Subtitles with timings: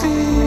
[0.00, 0.41] Feel.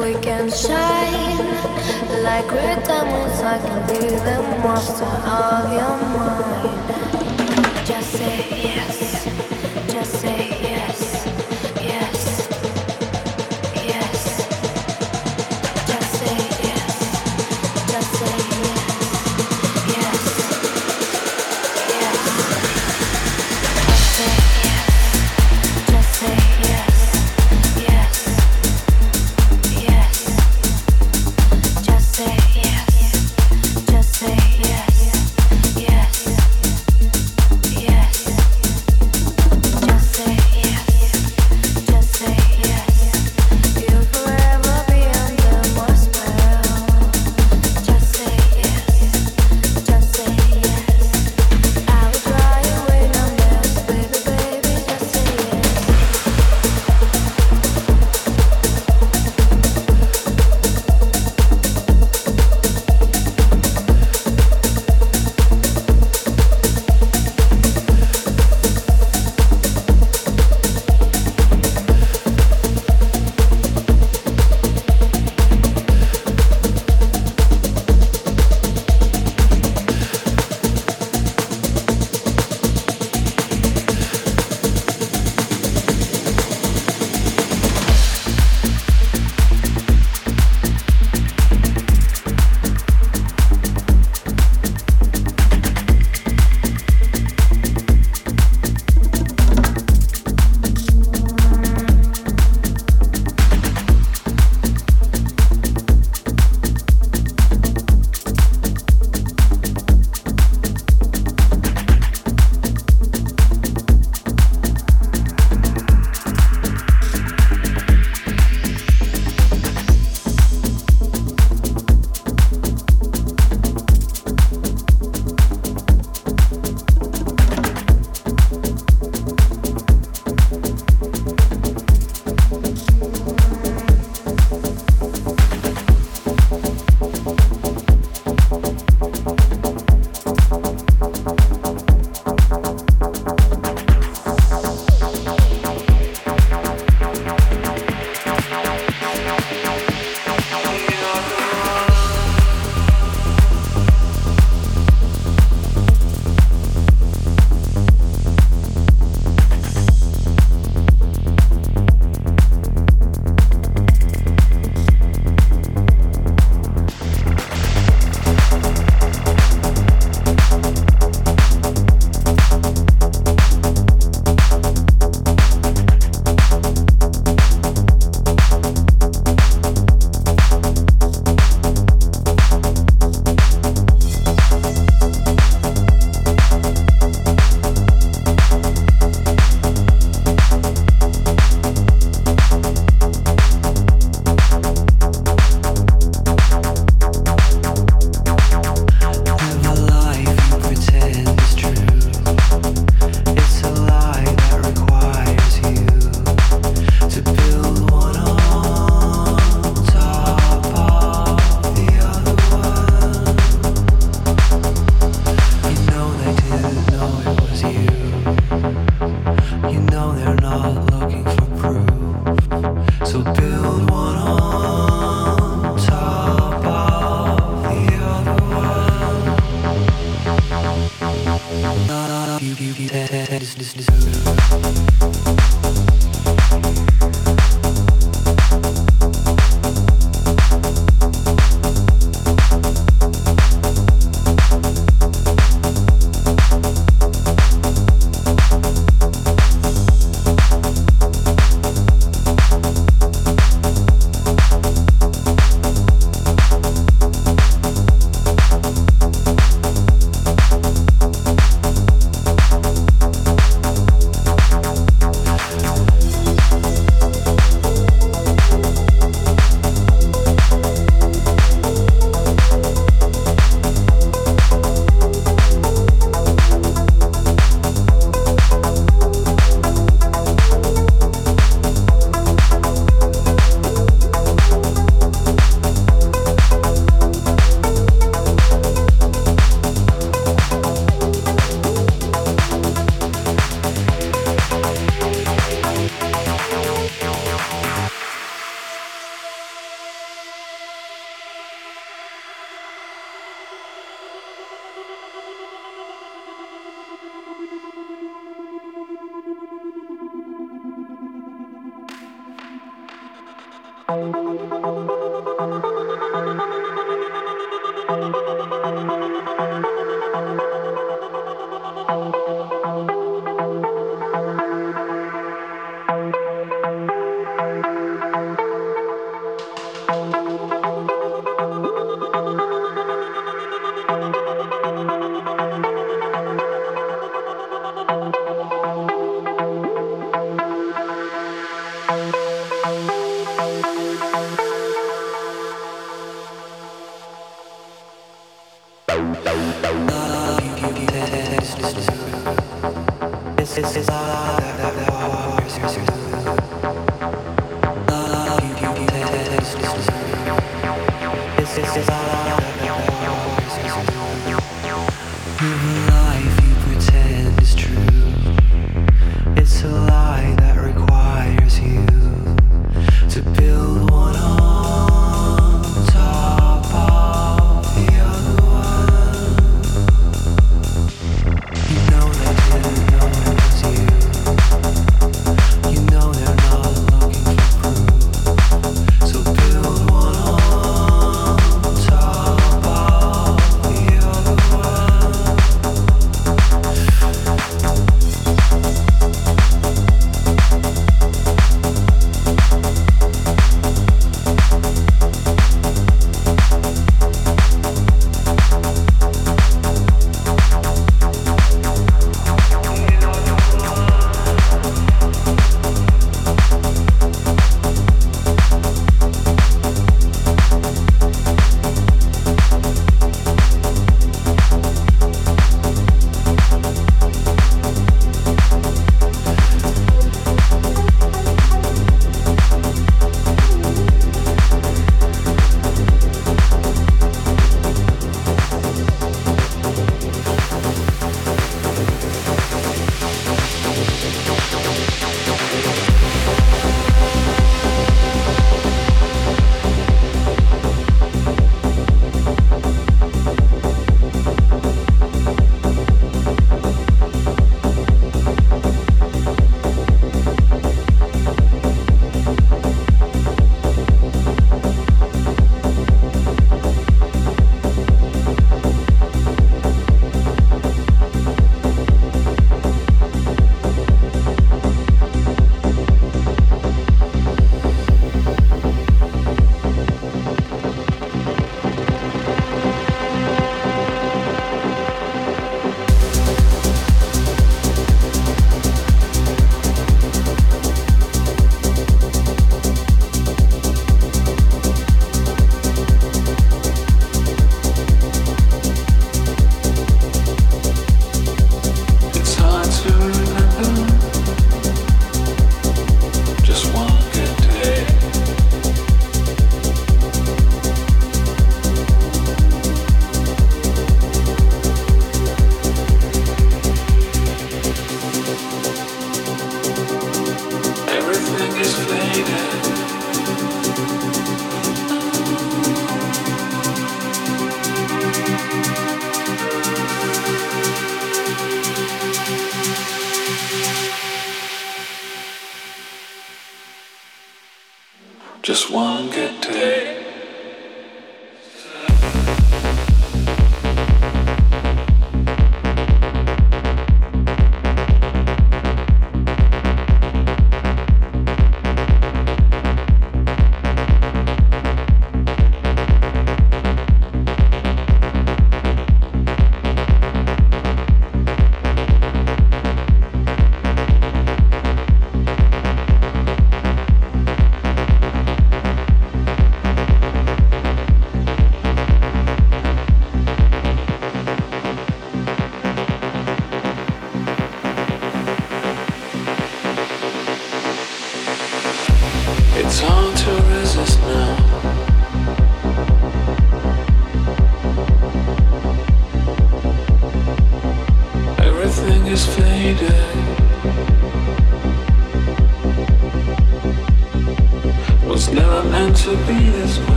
[0.00, 1.38] We can shine
[2.22, 3.40] like great diamonds.
[3.42, 7.86] I can be the master of your mind.
[7.86, 8.69] Just say.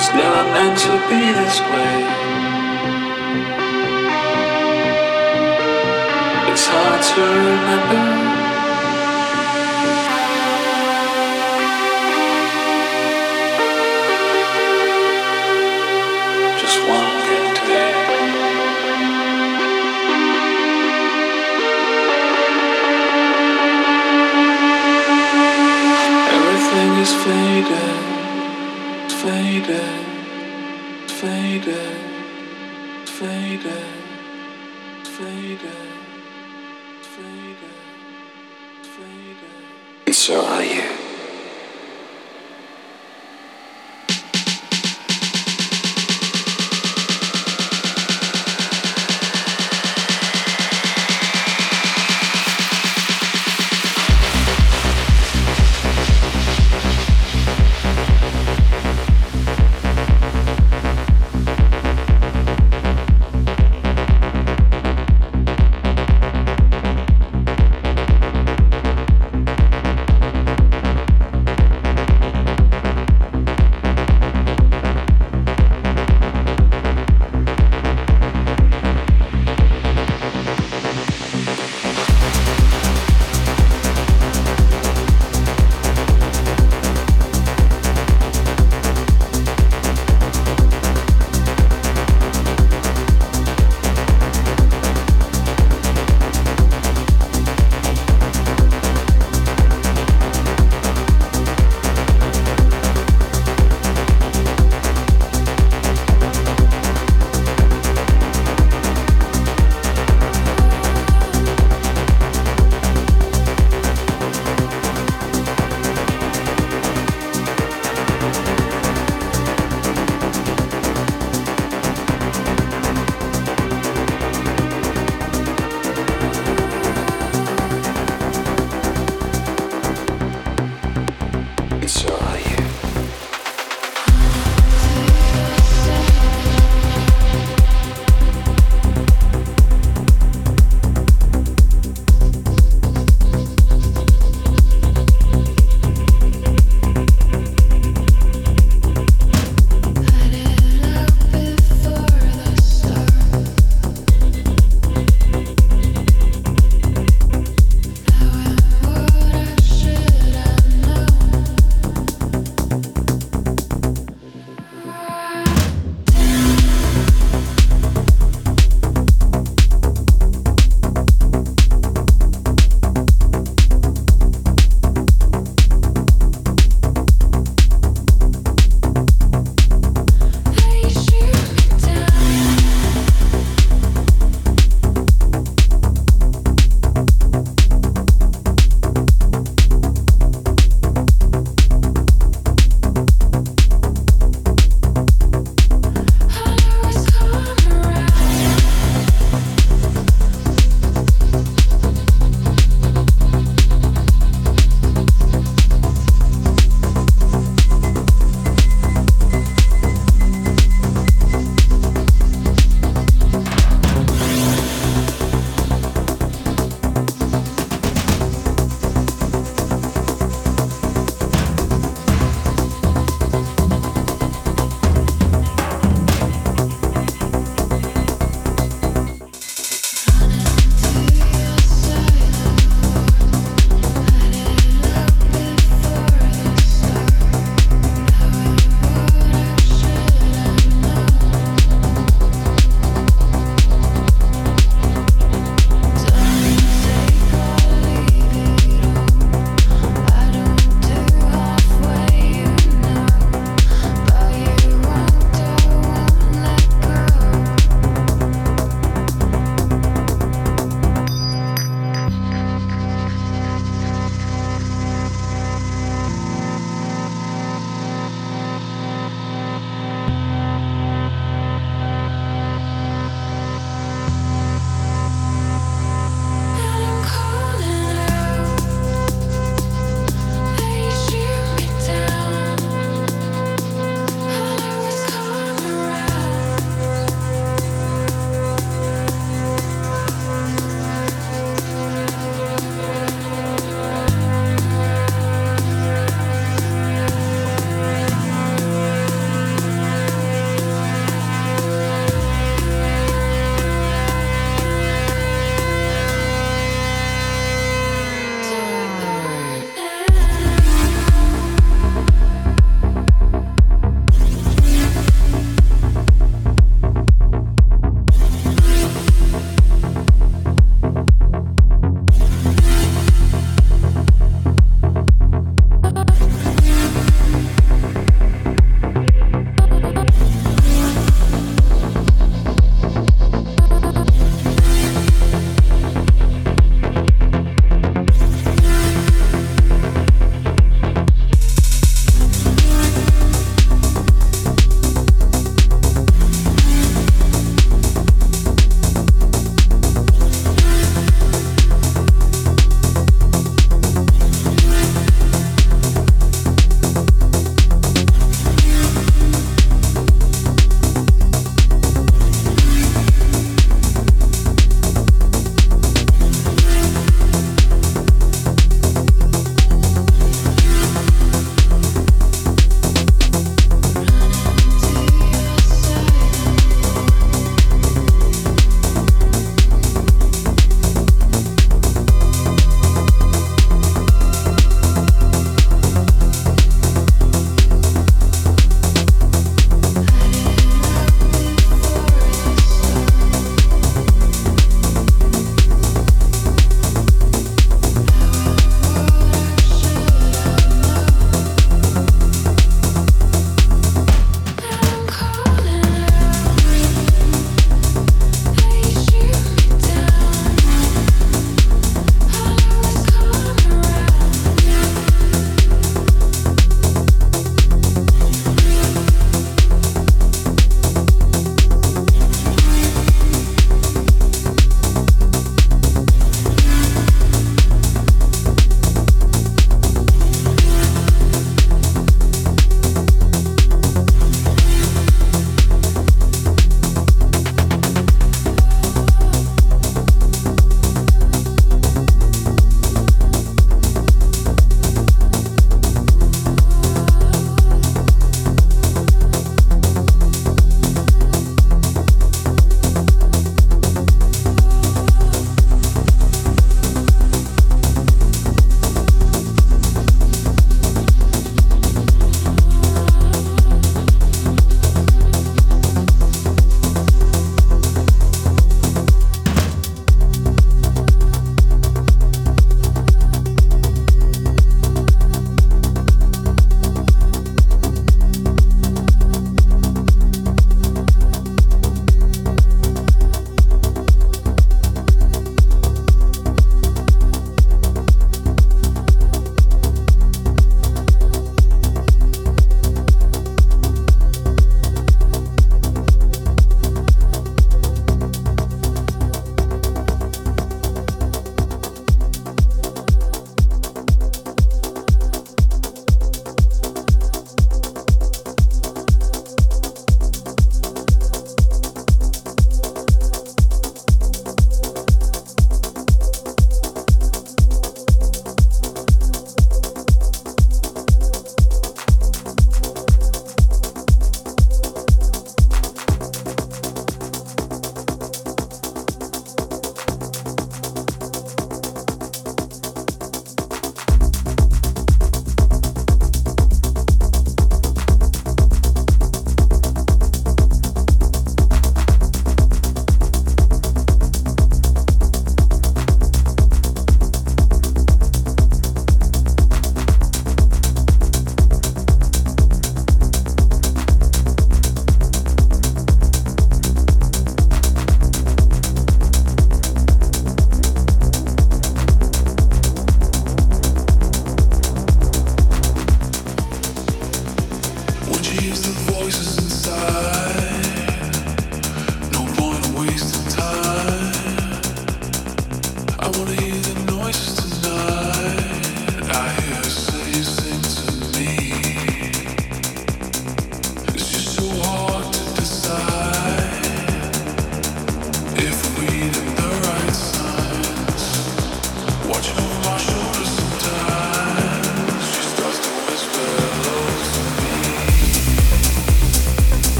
[0.00, 1.96] was never meant to be this way.
[6.50, 8.19] It's hard to remember.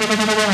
[0.00, 0.47] Música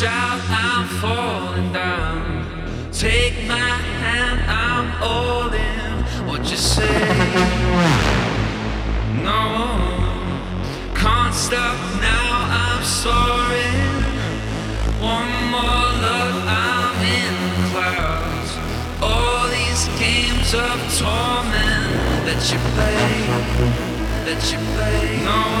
[0.00, 2.46] shout, I'm falling down.
[2.90, 3.70] Take my
[4.02, 6.26] hand, I'm all in.
[6.26, 6.88] What you say?
[9.22, 9.42] No,
[10.94, 12.26] can't stop now,
[12.64, 13.72] I'm sorry.
[15.16, 18.50] One more love, I'm in the clouds.
[19.02, 23.04] All these games of torment that you play,
[24.24, 25.04] that you play.
[25.28, 25.60] No.